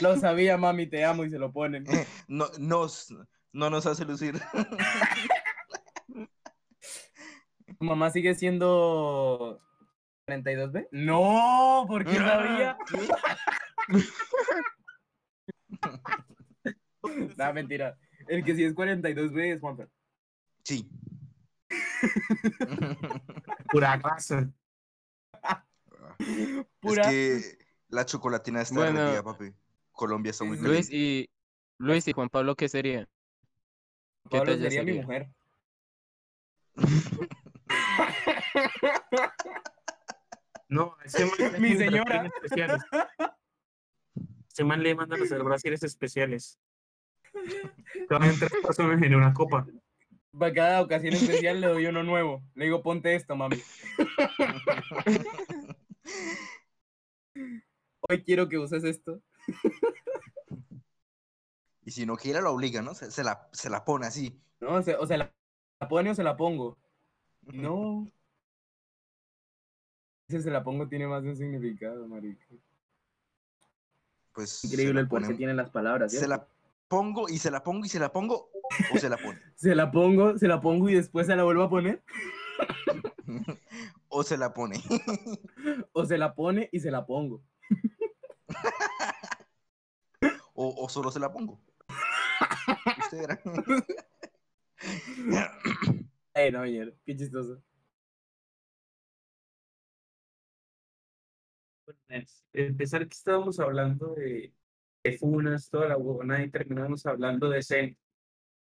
Lo 0.00 0.16
sabía, 0.16 0.56
mami, 0.56 0.86
te 0.86 1.04
amo 1.04 1.24
y 1.24 1.30
se 1.30 1.38
lo 1.38 1.52
ponen. 1.52 1.84
No, 2.28 2.46
nos, 2.58 3.14
no 3.52 3.70
nos 3.70 3.86
hace 3.86 4.04
lucir. 4.04 4.40
¿Tu 7.78 7.84
mamá 7.84 8.10
sigue 8.10 8.34
siendo 8.34 9.60
32B? 10.26 10.88
No, 10.92 11.84
porque 11.88 12.14
sabía. 12.16 12.76
No, 17.36 17.52
mentira. 17.54 17.98
El 18.28 18.44
que 18.44 18.54
sí 18.54 18.64
es 18.64 18.74
42B 18.74 19.54
es 19.54 19.60
Juanfer. 19.60 19.88
Sí. 20.64 20.88
Pura. 23.70 24.00
Pura- 26.80 27.02
Es 27.10 27.56
que 27.56 27.58
la 27.88 28.04
chocolatina 28.04 28.60
está 28.62 28.74
Bueno. 28.76 28.98
derretida, 29.00 29.22
papi. 29.22 29.52
Colombia 30.00 30.30
está 30.30 30.44
muy 30.44 30.56
Luis 30.56 30.88
caliente. 30.88 30.96
y 30.96 31.28
Luis 31.78 32.08
y 32.08 32.12
Juan 32.12 32.30
Pablo, 32.30 32.56
¿qué 32.56 32.70
sería? 32.70 33.06
¿Qué 34.30 34.38
Pablo 34.38 34.56
sería 34.56 34.82
mi 34.82 34.94
mujer. 34.94 35.28
No, 40.68 40.96
ese 41.04 41.26
man 41.26 41.34
le 41.52 41.58
Mi 41.58 41.76
señora. 41.76 42.26
especiales. 42.26 42.80
Ese 44.48 44.62
man 44.64 44.82
le 44.84 44.94
mandan 44.94 45.18
los 45.18 45.28
brasieres 45.44 45.82
especiales. 45.82 46.60
Caben 48.08 48.38
tres 48.38 48.52
personas 48.62 49.02
en 49.02 49.16
una 49.16 49.34
copa. 49.34 49.66
Para 50.38 50.54
cada 50.54 50.80
ocasión 50.80 51.12
especial 51.12 51.60
le 51.60 51.66
doy 51.66 51.86
uno 51.86 52.04
nuevo. 52.04 52.40
Le 52.54 52.66
digo, 52.66 52.84
ponte 52.84 53.16
esto, 53.16 53.34
mami. 53.34 53.60
Hoy 58.08 58.22
quiero 58.22 58.48
que 58.48 58.58
uses 58.58 58.84
esto. 58.84 59.20
Y 61.82 61.92
si 61.92 62.06
no 62.06 62.16
quiere, 62.16 62.40
la 62.42 62.50
obliga, 62.50 62.82
¿no? 62.82 62.94
Se, 62.94 63.10
se 63.10 63.24
la, 63.24 63.48
se 63.52 63.70
la 63.70 63.84
pone 63.84 64.06
así. 64.06 64.40
No, 64.60 64.74
o 64.74 64.82
sea, 64.82 65.00
o 65.00 65.06
sea, 65.06 65.16
la, 65.16 65.34
la 65.80 65.88
pone 65.88 66.10
o 66.10 66.14
se 66.14 66.22
la 66.22 66.36
pongo. 66.36 66.78
No. 67.42 68.06
Ese 70.28 70.42
se 70.42 70.50
la 70.50 70.62
pongo 70.62 70.86
tiene 70.86 71.08
más 71.08 71.22
de 71.22 71.30
un 71.30 71.36
significado, 71.36 72.06
marica. 72.06 72.44
Pues. 74.32 74.50
se 74.50 74.68
Increíble 74.68 75.00
el 75.00 75.08
poder 75.08 75.28
que 75.28 75.34
tienen 75.34 75.56
las 75.56 75.70
palabras. 75.70 76.12
Se 76.12 76.28
la 76.28 76.46
pongo 76.86 77.28
y 77.28 77.38
se 77.38 77.50
la 77.50 77.62
pongo 77.62 77.84
y 77.84 77.88
se 77.88 77.98
la 77.98 78.12
pongo 78.12 78.50
o 78.94 78.98
se 78.98 79.08
la 79.08 79.16
pone. 79.16 79.40
Se 79.56 79.74
la 79.74 79.90
pongo, 79.90 80.38
se 80.38 80.46
la 80.46 80.60
pongo 80.60 80.88
y 80.88 80.94
después 80.94 81.26
se 81.26 81.34
la 81.34 81.42
vuelvo 81.42 81.64
a 81.64 81.70
poner. 81.70 82.02
o 84.08 84.22
se 84.22 84.36
la 84.36 84.54
pone. 84.54 84.76
O 85.92 86.04
se 86.04 86.18
la 86.18 86.34
pone 86.34 86.68
y 86.70 86.80
se 86.80 86.90
la 86.90 87.06
pongo. 87.06 87.42
O, 90.62 90.84
o 90.84 90.88
solo 90.88 91.10
se 91.10 91.20
la 91.20 91.32
pongo. 91.32 91.60
Usted 92.98 93.18
verá. 93.18 93.40
Ay, 96.34 96.52
no, 96.52 96.60
ayer. 96.60 96.96
Qué 97.04 97.16
chistoso. 97.16 97.62
Empezar 102.52 103.08
que 103.08 103.14
estábamos 103.14 103.58
hablando 103.58 104.14
de, 104.14 104.52
de 105.02 105.18
funas, 105.18 105.70
toda 105.70 105.88
la 105.88 105.96
huevona, 105.96 106.44
y 106.44 106.50
terminamos 106.50 107.06
hablando 107.06 107.48
de 107.48 107.62
Zen. 107.62 107.98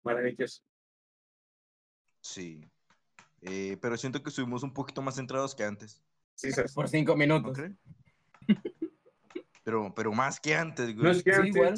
Maravilloso. 0.04 0.62
Sí. 2.20 2.60
Eh, 3.40 3.76
pero 3.82 3.96
siento 3.96 4.22
que 4.22 4.28
estuvimos 4.28 4.62
un 4.62 4.72
poquito 4.72 5.02
más 5.02 5.16
centrados 5.16 5.54
que 5.54 5.64
antes. 5.64 6.00
Sí. 6.36 6.50
Por 6.74 6.88
cinco 6.88 7.12
¿No 7.12 7.18
minutos. 7.18 7.56
creen? 7.56 7.78
Pero, 9.64 9.92
pero 9.95 10.12
más 10.12 10.40
que 10.40 10.54
antes, 10.54 10.87
güey. 10.95 11.04
No 11.04 11.11
es 11.11 11.23
que 11.23 11.33
Sí, 11.33 11.38
antes- 11.38 11.54
igual. 11.57 11.75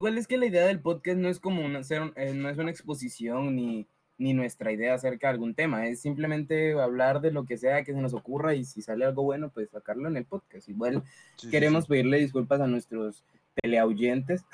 Igual 0.00 0.18
es 0.18 0.26
que 0.28 0.36
la 0.38 0.46
idea 0.46 0.64
del 0.66 0.80
podcast 0.80 1.18
no 1.18 1.28
es 1.28 1.40
como 1.40 1.64
una, 1.64 1.82
ser, 1.82 2.12
eh, 2.14 2.32
no 2.32 2.48
es 2.48 2.56
una 2.58 2.70
exposición 2.70 3.56
ni, 3.56 3.88
ni 4.16 4.32
nuestra 4.32 4.70
idea 4.70 4.94
acerca 4.94 5.26
de 5.26 5.32
algún 5.32 5.56
tema, 5.56 5.88
es 5.88 6.00
simplemente 6.00 6.72
hablar 6.80 7.20
de 7.20 7.32
lo 7.32 7.44
que 7.46 7.56
sea 7.58 7.82
que 7.82 7.92
se 7.92 8.00
nos 8.00 8.14
ocurra 8.14 8.54
y 8.54 8.64
si 8.64 8.80
sale 8.80 9.04
algo 9.04 9.24
bueno, 9.24 9.50
pues 9.50 9.70
sacarlo 9.70 10.06
en 10.08 10.16
el 10.16 10.24
podcast. 10.24 10.68
Igual 10.68 11.02
Sí, 11.36 11.50
queremos 11.50 11.84
sí. 11.84 11.88
pedirle 11.90 12.18
disculpas 12.18 12.60
a 12.60 12.68
nuestros 12.68 13.24
teleaudientes. 13.60 14.44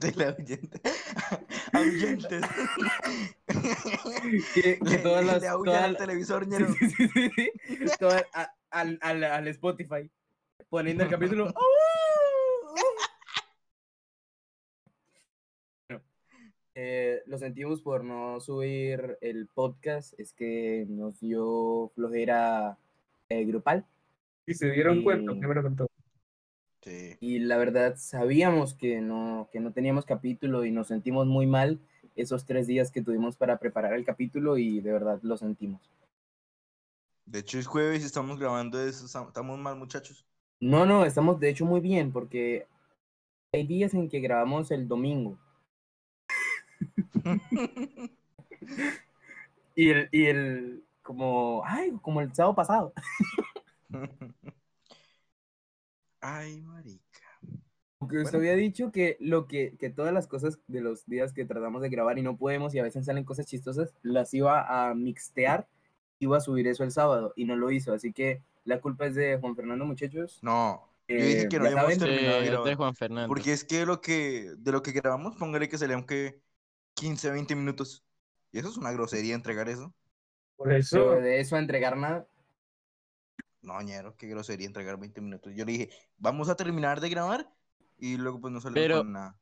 Teleoyente. 0.00 0.80
Ahuyentes. 1.72 2.42
Que, 4.54 4.78
que 4.80 4.98
todas 5.02 5.24
le 5.24 5.32
las... 5.32 5.42
todas 5.42 5.82
al 5.84 5.96
televisor, 5.96 6.44
sí, 6.44 6.50
ñero. 6.50 6.66
sí, 6.78 6.88
sí, 6.90 7.08
sí, 7.08 7.30
sí, 7.68 7.86
todas- 8.00 8.24
a- 8.34 8.52
al, 8.70 8.98
al, 9.00 9.22
al 9.22 9.46
Spotify, 9.48 10.10
poniendo 10.68 11.04
el 11.04 11.10
capítulo... 11.10 11.52
Bueno, 15.88 16.02
eh, 16.74 17.22
lo 17.26 17.38
sentimos 17.38 17.80
por 17.80 18.04
no 18.04 18.40
subir 18.40 19.18
el 19.20 19.46
podcast, 19.46 20.18
es 20.18 20.32
que 20.32 20.84
nos 20.88 21.20
dio 21.20 21.90
flojera 21.94 22.76
eh, 23.28 23.44
grupal 23.44 23.86
Y 24.46 24.54
se 24.54 24.70
dieron 24.70 24.98
Y- 24.98 25.04
cuenta, 25.04 25.32
primero 25.32 25.62
con 25.62 25.76
todo. 25.76 25.88
Sí. 26.82 27.16
y 27.18 27.40
la 27.40 27.56
verdad 27.56 27.96
sabíamos 27.96 28.74
que 28.74 29.00
no, 29.00 29.48
que 29.50 29.58
no 29.58 29.72
teníamos 29.72 30.04
capítulo 30.06 30.64
y 30.64 30.70
nos 30.70 30.86
sentimos 30.86 31.26
muy 31.26 31.44
mal 31.46 31.80
esos 32.14 32.44
tres 32.46 32.68
días 32.68 32.92
que 32.92 33.02
tuvimos 33.02 33.36
para 33.36 33.58
preparar 33.58 33.94
el 33.94 34.04
capítulo 34.04 34.56
y 34.56 34.80
de 34.80 34.92
verdad 34.92 35.18
lo 35.22 35.36
sentimos. 35.36 35.90
De 37.24 37.40
hecho, 37.40 37.58
es 37.58 37.66
jueves 37.66 38.02
y 38.02 38.06
estamos 38.06 38.38
grabando 38.38 38.80
eso. 38.80 39.04
Estamos 39.04 39.58
mal, 39.58 39.74
muchachos. 39.76 40.24
No, 40.60 40.84
no, 40.86 41.04
estamos 41.06 41.40
de 41.40 41.48
hecho 41.50 41.64
muy 41.64 41.80
bien 41.80 42.12
porque 42.12 42.66
hay 43.52 43.66
días 43.66 43.94
en 43.94 44.08
que 44.08 44.20
grabamos 44.20 44.70
el 44.70 44.88
domingo 44.88 45.38
y 49.74 49.90
el, 49.90 50.08
y 50.12 50.26
el 50.26 50.84
como, 51.02 51.62
ay, 51.64 51.92
como 52.02 52.20
el 52.20 52.34
sábado 52.34 52.54
pasado. 52.54 52.92
Ay, 56.20 56.60
marica. 56.60 57.20
Porque 57.98 58.18
usted 58.22 58.38
Bueno. 58.38 58.38
había 58.38 58.54
dicho 58.54 58.92
que 58.92 59.16
lo 59.20 59.46
que, 59.46 59.76
que 59.78 59.90
todas 59.90 60.12
las 60.12 60.26
cosas 60.26 60.58
de 60.66 60.80
los 60.80 61.06
días 61.06 61.32
que 61.32 61.44
tratamos 61.46 61.80
de 61.82 61.88
grabar 61.88 62.18
y 62.18 62.22
no 62.22 62.36
podemos 62.36 62.74
y 62.74 62.78
a 62.78 62.82
veces 62.82 63.06
salen 63.06 63.24
cosas 63.24 63.46
chistosas, 63.46 63.94
las 64.02 64.34
iba 64.34 64.88
a 64.90 64.94
mixtear 64.94 65.66
iba 66.18 66.38
a 66.38 66.40
subir 66.40 66.66
eso 66.66 66.84
el 66.84 66.92
sábado 66.92 67.32
y 67.36 67.44
no 67.46 67.56
lo 67.56 67.70
hizo. 67.70 67.92
Así 67.92 68.12
que 68.12 68.42
la 68.66 68.80
culpa 68.80 69.06
es 69.06 69.14
de 69.14 69.38
Juan 69.38 69.56
Fernando, 69.56 69.84
muchachos. 69.86 70.38
No, 70.42 70.86
yo 71.08 71.16
Eh, 71.16 71.22
dije 71.24 71.48
que 71.48 71.58
no 71.58 71.64
habíamos 71.64 71.84
saben. 71.94 71.98
terminado 71.98 72.40
de 72.40 72.46
grabar. 72.46 72.68
de 72.68 72.74
Juan 72.74 72.94
Fernando. 72.94 73.28
Porque 73.28 73.52
es 73.52 73.64
que 73.64 73.86
lo 73.86 74.00
que 74.00 74.52
de 74.58 74.72
lo 74.72 74.82
que 74.82 74.92
grabamos, 74.92 75.36
póngale 75.36 75.68
que 75.68 75.78
salían 75.78 76.04
que 76.04 76.40
15, 76.94 77.30
20 77.30 77.54
minutos. 77.56 78.04
Y 78.52 78.58
eso 78.58 78.68
es 78.68 78.76
una 78.76 78.92
grosería 78.92 79.34
entregar 79.34 79.68
eso. 79.68 79.94
Por 80.56 80.68
Pero 80.68 80.78
eso, 80.78 81.10
de 81.12 81.40
eso 81.40 81.56
a 81.56 81.58
entregar 81.58 81.96
nada. 81.96 82.26
No, 83.62 83.80
ñero, 83.82 84.16
qué 84.16 84.28
grosería 84.28 84.66
entregar 84.66 84.96
20 84.98 85.20
minutos. 85.20 85.52
Yo 85.54 85.64
le 85.64 85.72
dije, 85.72 85.90
vamos 86.18 86.48
a 86.48 86.54
terminar 86.54 87.00
de 87.00 87.08
grabar 87.08 87.50
y 87.98 88.16
luego 88.16 88.40
pues 88.40 88.52
no 88.52 88.60
salimos 88.60 88.82
Pero- 88.82 88.98
con 88.98 89.12
nada. 89.12 89.36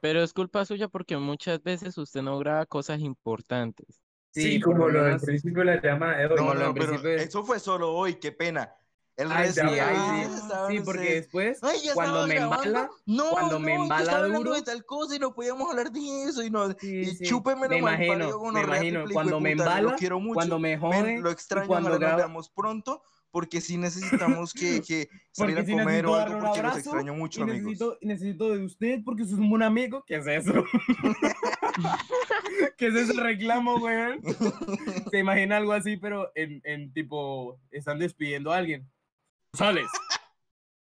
Pero 0.00 0.22
es 0.22 0.34
culpa 0.34 0.64
suya 0.66 0.86
porque 0.88 1.16
muchas 1.16 1.62
veces 1.62 1.96
usted 1.96 2.20
no 2.20 2.38
graba 2.38 2.66
cosas 2.66 3.00
importantes. 3.00 4.02
Sí, 4.34 4.58
por 4.58 4.74
como 4.74 4.88
lo 4.88 5.04
del 5.04 5.20
principio 5.20 5.60
de 5.60 5.64
la 5.66 5.80
llamada 5.82 6.16
de 6.18 6.26
hoy. 6.26 6.36
No, 6.36 6.54
no, 6.54 6.74
pero 6.74 6.94
eso 7.08 7.44
fue 7.44 7.58
solo 7.60 7.92
hoy, 7.92 8.14
qué 8.16 8.32
pena. 8.32 8.74
El 9.16 9.30
Ay, 9.30 9.46
resto, 9.46 9.62
sí, 9.62 9.74
Sí, 9.74 9.78
ahí 9.80 10.26
sí. 10.26 10.42
Sí, 10.68 10.80
porque 10.84 11.14
después, 11.14 11.62
"Ay, 11.62 11.82
ya 11.84 11.94
cuando 11.94 12.26
me 12.26 12.34
grabando". 12.34 12.68
embala, 12.68 12.90
no, 13.06 13.30
cuando 13.30 13.60
me 13.60 13.72
no, 13.72 13.78
que 13.78 13.82
embala 13.84 14.02
estaba 14.02 14.24
hablando 14.24 14.38
duro. 14.50 14.54
de 14.56 14.62
tal 14.62 14.84
cosa 14.84 15.14
y 15.14 15.18
no 15.20 15.34
podíamos 15.34 15.70
hablar 15.70 15.92
de 15.92 16.24
eso 16.24 16.42
y 16.42 16.50
no 16.50 16.68
Sí, 16.80 17.00
y 17.02 17.06
sí, 17.14 17.24
chúpemelo 17.24 17.68
me 17.70 17.78
mal 17.78 17.94
imagino, 17.94 18.40
me 18.52 18.60
imagino, 18.62 19.04
cuando 19.12 19.40
me 19.40 19.52
embala, 19.52 19.80
lo 19.82 19.92
quiero 19.96 20.18
mucho. 20.18 20.34
cuando 20.34 20.58
me 20.58 20.76
jode, 20.76 21.20
lo 21.20 21.30
extraño, 21.30 21.68
cuando 21.68 21.90
ojalá 21.90 21.98
nos 21.98 22.00
graba- 22.00 22.16
veamos 22.16 22.48
pronto 22.50 23.02
porque 23.34 23.60
sí 23.60 23.76
necesitamos 23.76 24.54
que, 24.60 24.80
que 24.80 25.08
salir 25.32 25.58
a 25.58 25.64
sí 25.64 25.72
comer 25.72 25.86
necesito 26.04 26.12
o 26.12 26.14
algo 26.14 26.38
porque 26.38 26.62
los 26.62 26.76
extraño 26.78 27.14
mucho, 27.14 27.40
y 27.40 27.42
amigos. 27.42 27.62
necesito, 27.64 27.98
necesito 28.00 28.52
de 28.54 28.64
usted 28.64 29.00
porque 29.04 29.22
usted 29.22 29.34
es 29.34 29.40
un 29.40 29.50
buen 29.50 29.64
amigo. 29.64 30.04
¿Qué 30.06 30.14
es 30.18 30.26
eso? 30.28 30.52
¿Qué 32.76 32.86
es 32.86 32.94
ese 32.94 33.20
reclamo, 33.20 33.74
weón? 33.78 34.20
Se 35.10 35.18
imagina 35.18 35.56
algo 35.56 35.72
así, 35.72 35.96
pero 35.96 36.30
en, 36.36 36.60
en 36.64 36.92
tipo, 36.92 37.58
están 37.72 37.98
despidiendo 37.98 38.52
a 38.52 38.58
alguien. 38.58 38.88
Sales. 39.52 39.88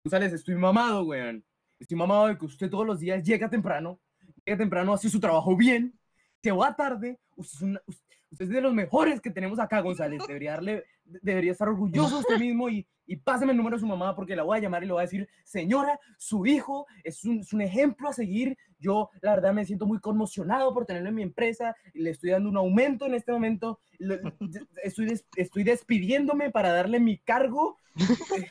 Sales, 0.10 0.32
estoy 0.32 0.56
mamado, 0.56 1.04
weón. 1.04 1.44
Estoy 1.78 1.98
mamado 1.98 2.28
de 2.28 2.38
que 2.38 2.46
usted 2.46 2.70
todos 2.70 2.88
los 2.88 3.02
días 3.02 3.22
llega 3.22 3.50
temprano, 3.50 4.00
llega 4.46 4.58
temprano, 4.58 4.94
hace 4.94 5.10
su 5.10 5.20
trabajo 5.20 5.58
bien, 5.58 5.94
se 6.42 6.54
va 6.54 6.74
tarde. 6.74 7.20
Usted 7.36 7.58
es, 7.58 7.62
una- 7.64 7.82
usted- 7.86 8.09
usted 8.32 8.46
es 8.46 8.52
de 8.52 8.62
los 8.62 8.74
mejores 8.74 9.22
que 9.22 9.32
tenemos 9.32 9.60
acá, 9.60 9.82
González. 9.82 10.22
Debería, 10.28 10.52
darle, 10.54 10.84
debería 11.04 11.52
estar 11.52 11.68
orgulloso 11.68 12.16
de 12.16 12.22
usted 12.22 12.38
mismo 12.40 12.70
y, 12.70 12.86
y 13.06 13.16
páseme 13.18 13.52
el 13.52 13.58
número 13.58 13.76
de 13.78 13.82
su 13.82 13.88
mamá 13.88 14.16
porque 14.16 14.36
la 14.36 14.44
voy 14.44 14.58
a 14.58 14.62
llamar 14.62 14.84
y 14.84 14.88
le 14.88 14.94
voy 14.94 15.00
a 15.02 15.04
decir, 15.04 15.28
señora, 15.44 16.00
su 16.18 16.46
hijo 16.46 16.86
es 17.04 17.24
un, 17.26 17.40
es 17.40 17.54
un 17.54 17.62
ejemplo 17.62 18.10
a 18.10 18.14
seguir. 18.14 18.58
Yo, 18.78 19.10
la 19.22 19.32
verdad, 19.36 19.54
me 19.54 19.66
siento 19.66 19.86
muy 19.86 20.00
conmocionado 20.00 20.74
por 20.74 20.86
tenerlo 20.86 21.10
en 21.10 21.16
mi 21.16 21.24
empresa. 21.24 21.76
Le 21.94 22.12
estoy 22.12 22.30
dando 22.32 22.50
un 22.50 22.58
aumento 22.58 23.06
en 23.06 23.14
este 23.16 23.32
momento. 23.32 23.80
le- 23.98 24.22
estoy, 24.84 25.06
des- 25.08 25.26
estoy 25.36 25.64
despidiéndome 25.64 26.52
para 26.52 26.72
darle 26.72 27.00
mi 27.00 27.18
cargo. 27.18 27.78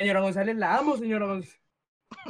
Eh, 0.00 0.04
Señora 0.04 0.20
González, 0.20 0.56
la 0.56 0.76
amo, 0.76 0.96
señora 0.96 1.26
González. 1.26 1.60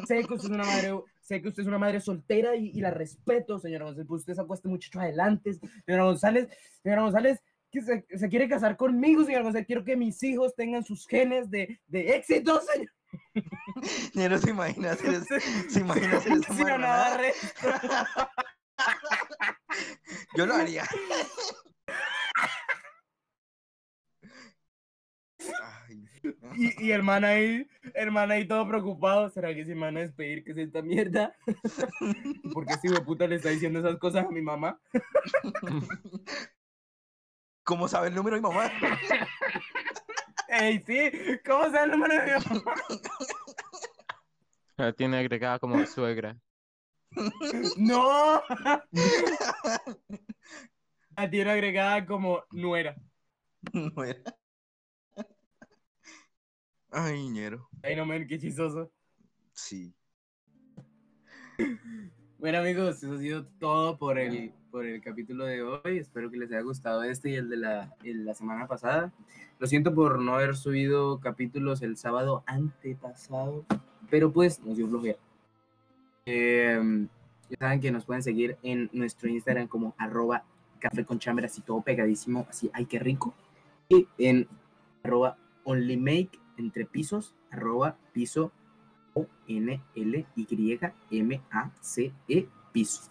Sé 0.07 0.25
que 0.25 0.35
usted 0.35 0.49
es 0.49 0.55
una 0.55 0.65
madre, 0.65 1.01
sé 1.21 1.43
que 1.43 1.49
usted 1.49 1.63
es 1.63 1.69
una 1.69 1.79
madre 1.79 2.01
soltera 2.01 2.57
y, 2.57 2.71
y 2.71 2.81
la 2.81 2.91
respeto, 2.91 3.59
señora 3.59 3.85
González. 3.87 4.07
Pues 4.09 4.21
usted 4.21 4.35
sacó 4.35 4.53
a 4.53 4.57
este 4.57 4.69
muchacho 4.69 5.01
adelante, 5.01 5.55
señora 5.87 6.05
González. 6.05 6.49
Señora 6.83 7.03
González, 7.03 7.41
que 7.71 7.83
se, 7.83 8.07
se 8.17 8.29
quiere 8.29 8.49
casar 8.49 8.77
conmigo, 8.77 9.25
señora 9.25 9.45
González. 9.45 9.67
Quiero 9.67 9.85
que 9.85 9.97
mis 9.97 10.23
hijos 10.23 10.55
tengan 10.55 10.85
sus 10.85 11.07
genes 11.07 11.51
de, 11.51 11.81
de 11.87 12.17
éxito, 12.17 12.61
señor. 12.61 12.93
Ñero, 14.15 14.39
se 14.39 14.51
imagina 14.51 14.93
hacer, 14.93 15.23
se 15.71 15.81
imagina 15.81 16.19
hacer 16.19 16.45
Señora 16.45 16.79
marranada? 16.79 17.05
Navarre. 17.11 17.33
Yo 20.37 20.47
lo 20.47 20.55
haría. 20.55 20.85
Ay, 25.87 25.97
no. 25.97 26.09
Y, 26.57 26.87
y 26.87 26.93
el 26.93 27.03
man 27.03 27.25
ahí, 27.25 27.69
el 27.95 28.11
man 28.11 28.31
ahí 28.31 28.47
todo 28.47 28.67
preocupado. 28.69 29.29
¿Será 29.31 29.55
que 29.55 29.65
se 29.65 29.75
me 29.75 29.83
van 29.83 29.97
a 29.97 30.01
despedir? 30.01 30.45
¿Qué 30.45 30.53
es 30.53 30.59
esta 30.59 30.83
mierda? 30.83 31.35
¿Y 32.45 32.51
por 32.51 32.67
qué 32.67 32.75
este 32.75 32.89
hijo 32.89 32.99
de 32.99 33.05
puta 33.05 33.27
le 33.27 33.37
está 33.37 33.51
diciendo 33.51 33.79
esas 33.81 33.97
cosas 33.99 34.27
a 34.27 34.31
mi 34.31 34.43
mamá? 34.43 34.81
¿Cómo 37.65 37.89
sabe 37.89 38.09
el 38.09 38.15
número 38.15 38.37
de 38.37 38.43
mi 38.43 38.49
mamá? 38.49 38.71
¡Ey, 40.49 40.83
sí! 40.87 41.11
¿Cómo 41.45 41.65
sabe 41.65 41.85
el 41.85 41.91
número 41.91 42.15
de 42.15 42.25
mi 42.25 42.33
mamá? 42.55 42.75
La 44.77 44.93
tiene 44.93 45.19
agregada 45.19 45.59
como 45.59 45.85
suegra. 45.87 46.39
¡No! 47.77 48.43
La 51.17 51.29
tiene 51.29 51.51
agregada 51.51 52.07
como 52.07 52.45
nuera. 52.51 52.97
No 53.73 54.05
era. 54.05 54.38
Ay, 56.91 57.29
ñero. 57.29 57.69
Ay, 57.83 57.97
no, 57.97 58.07
men, 58.07 58.27
qué 58.27 58.39
chistoso. 58.39 58.91
Sí. 59.53 59.95
Bueno, 62.39 62.59
amigos, 62.59 63.03
eso 63.03 63.15
ha 63.15 63.19
sido 63.19 63.47
todo 63.59 63.99
por 63.99 64.19
el, 64.19 64.53
por 64.71 64.87
el 64.87 65.03
capítulo 65.03 65.45
de 65.45 65.63
hoy. 65.63 65.99
Espero 65.99 66.31
que 66.31 66.37
les 66.37 66.51
haya 66.51 66.61
gustado 66.61 67.03
este 67.03 67.31
y 67.31 67.35
el 67.35 67.49
de 67.51 67.57
la, 67.57 67.95
el 68.05 68.25
la 68.25 68.35
semana 68.35 68.69
pasada. 68.69 69.13
Lo 69.59 69.67
siento 69.67 69.93
por 69.93 70.21
no 70.21 70.35
haber 70.35 70.55
subido 70.55 71.19
capítulos 71.19 71.83
el 71.83 71.97
sábado 71.97 72.45
antepasado, 72.47 73.67
pero 74.09 74.33
pues 74.33 74.61
nos 74.61 74.77
dio 74.77 74.89
flojera. 74.89 75.19
Eh, 76.27 77.09
ya 77.51 77.57
saben 77.59 77.81
que 77.81 77.91
nos 77.91 78.05
pueden 78.05 78.23
seguir 78.23 78.57
en 78.63 78.89
nuestro 78.93 79.29
Instagram 79.29 79.67
como 79.67 79.95
arroba 79.99 80.45
café 80.79 81.05
con 81.05 81.19
así 81.45 81.61
todo 81.63 81.83
pegadísimo, 81.83 82.47
así, 82.49 82.71
ay, 82.73 82.87
qué 82.87 82.99
rico. 82.99 83.35
Y 83.89 84.07
en 84.19 84.47
arroba 85.03 85.37
onlymake, 85.65 86.39
entre 86.59 86.85
pisos, 86.87 87.35
arroba 87.51 87.97
piso 88.13 88.53
O-N-L-Y-M-A-C-E, 91.11 92.49
piso. 92.73 93.03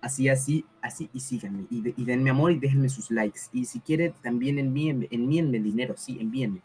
Así, 0.00 0.28
así, 0.28 0.64
así, 0.82 1.10
y 1.12 1.20
síganme. 1.20 1.66
Y, 1.70 1.80
de- 1.82 1.94
y 1.96 2.04
denme 2.04 2.30
amor 2.30 2.52
y 2.52 2.58
déjenme 2.58 2.88
sus 2.88 3.10
likes. 3.10 3.40
Y 3.52 3.64
si 3.64 3.80
quieren, 3.80 4.14
también 4.22 4.58
envíenme, 4.58 5.08
envíenme 5.10 5.58
dinero, 5.60 5.94
sí, 5.96 6.18
envíenme. 6.20 6.62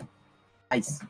Nice. 0.71 1.05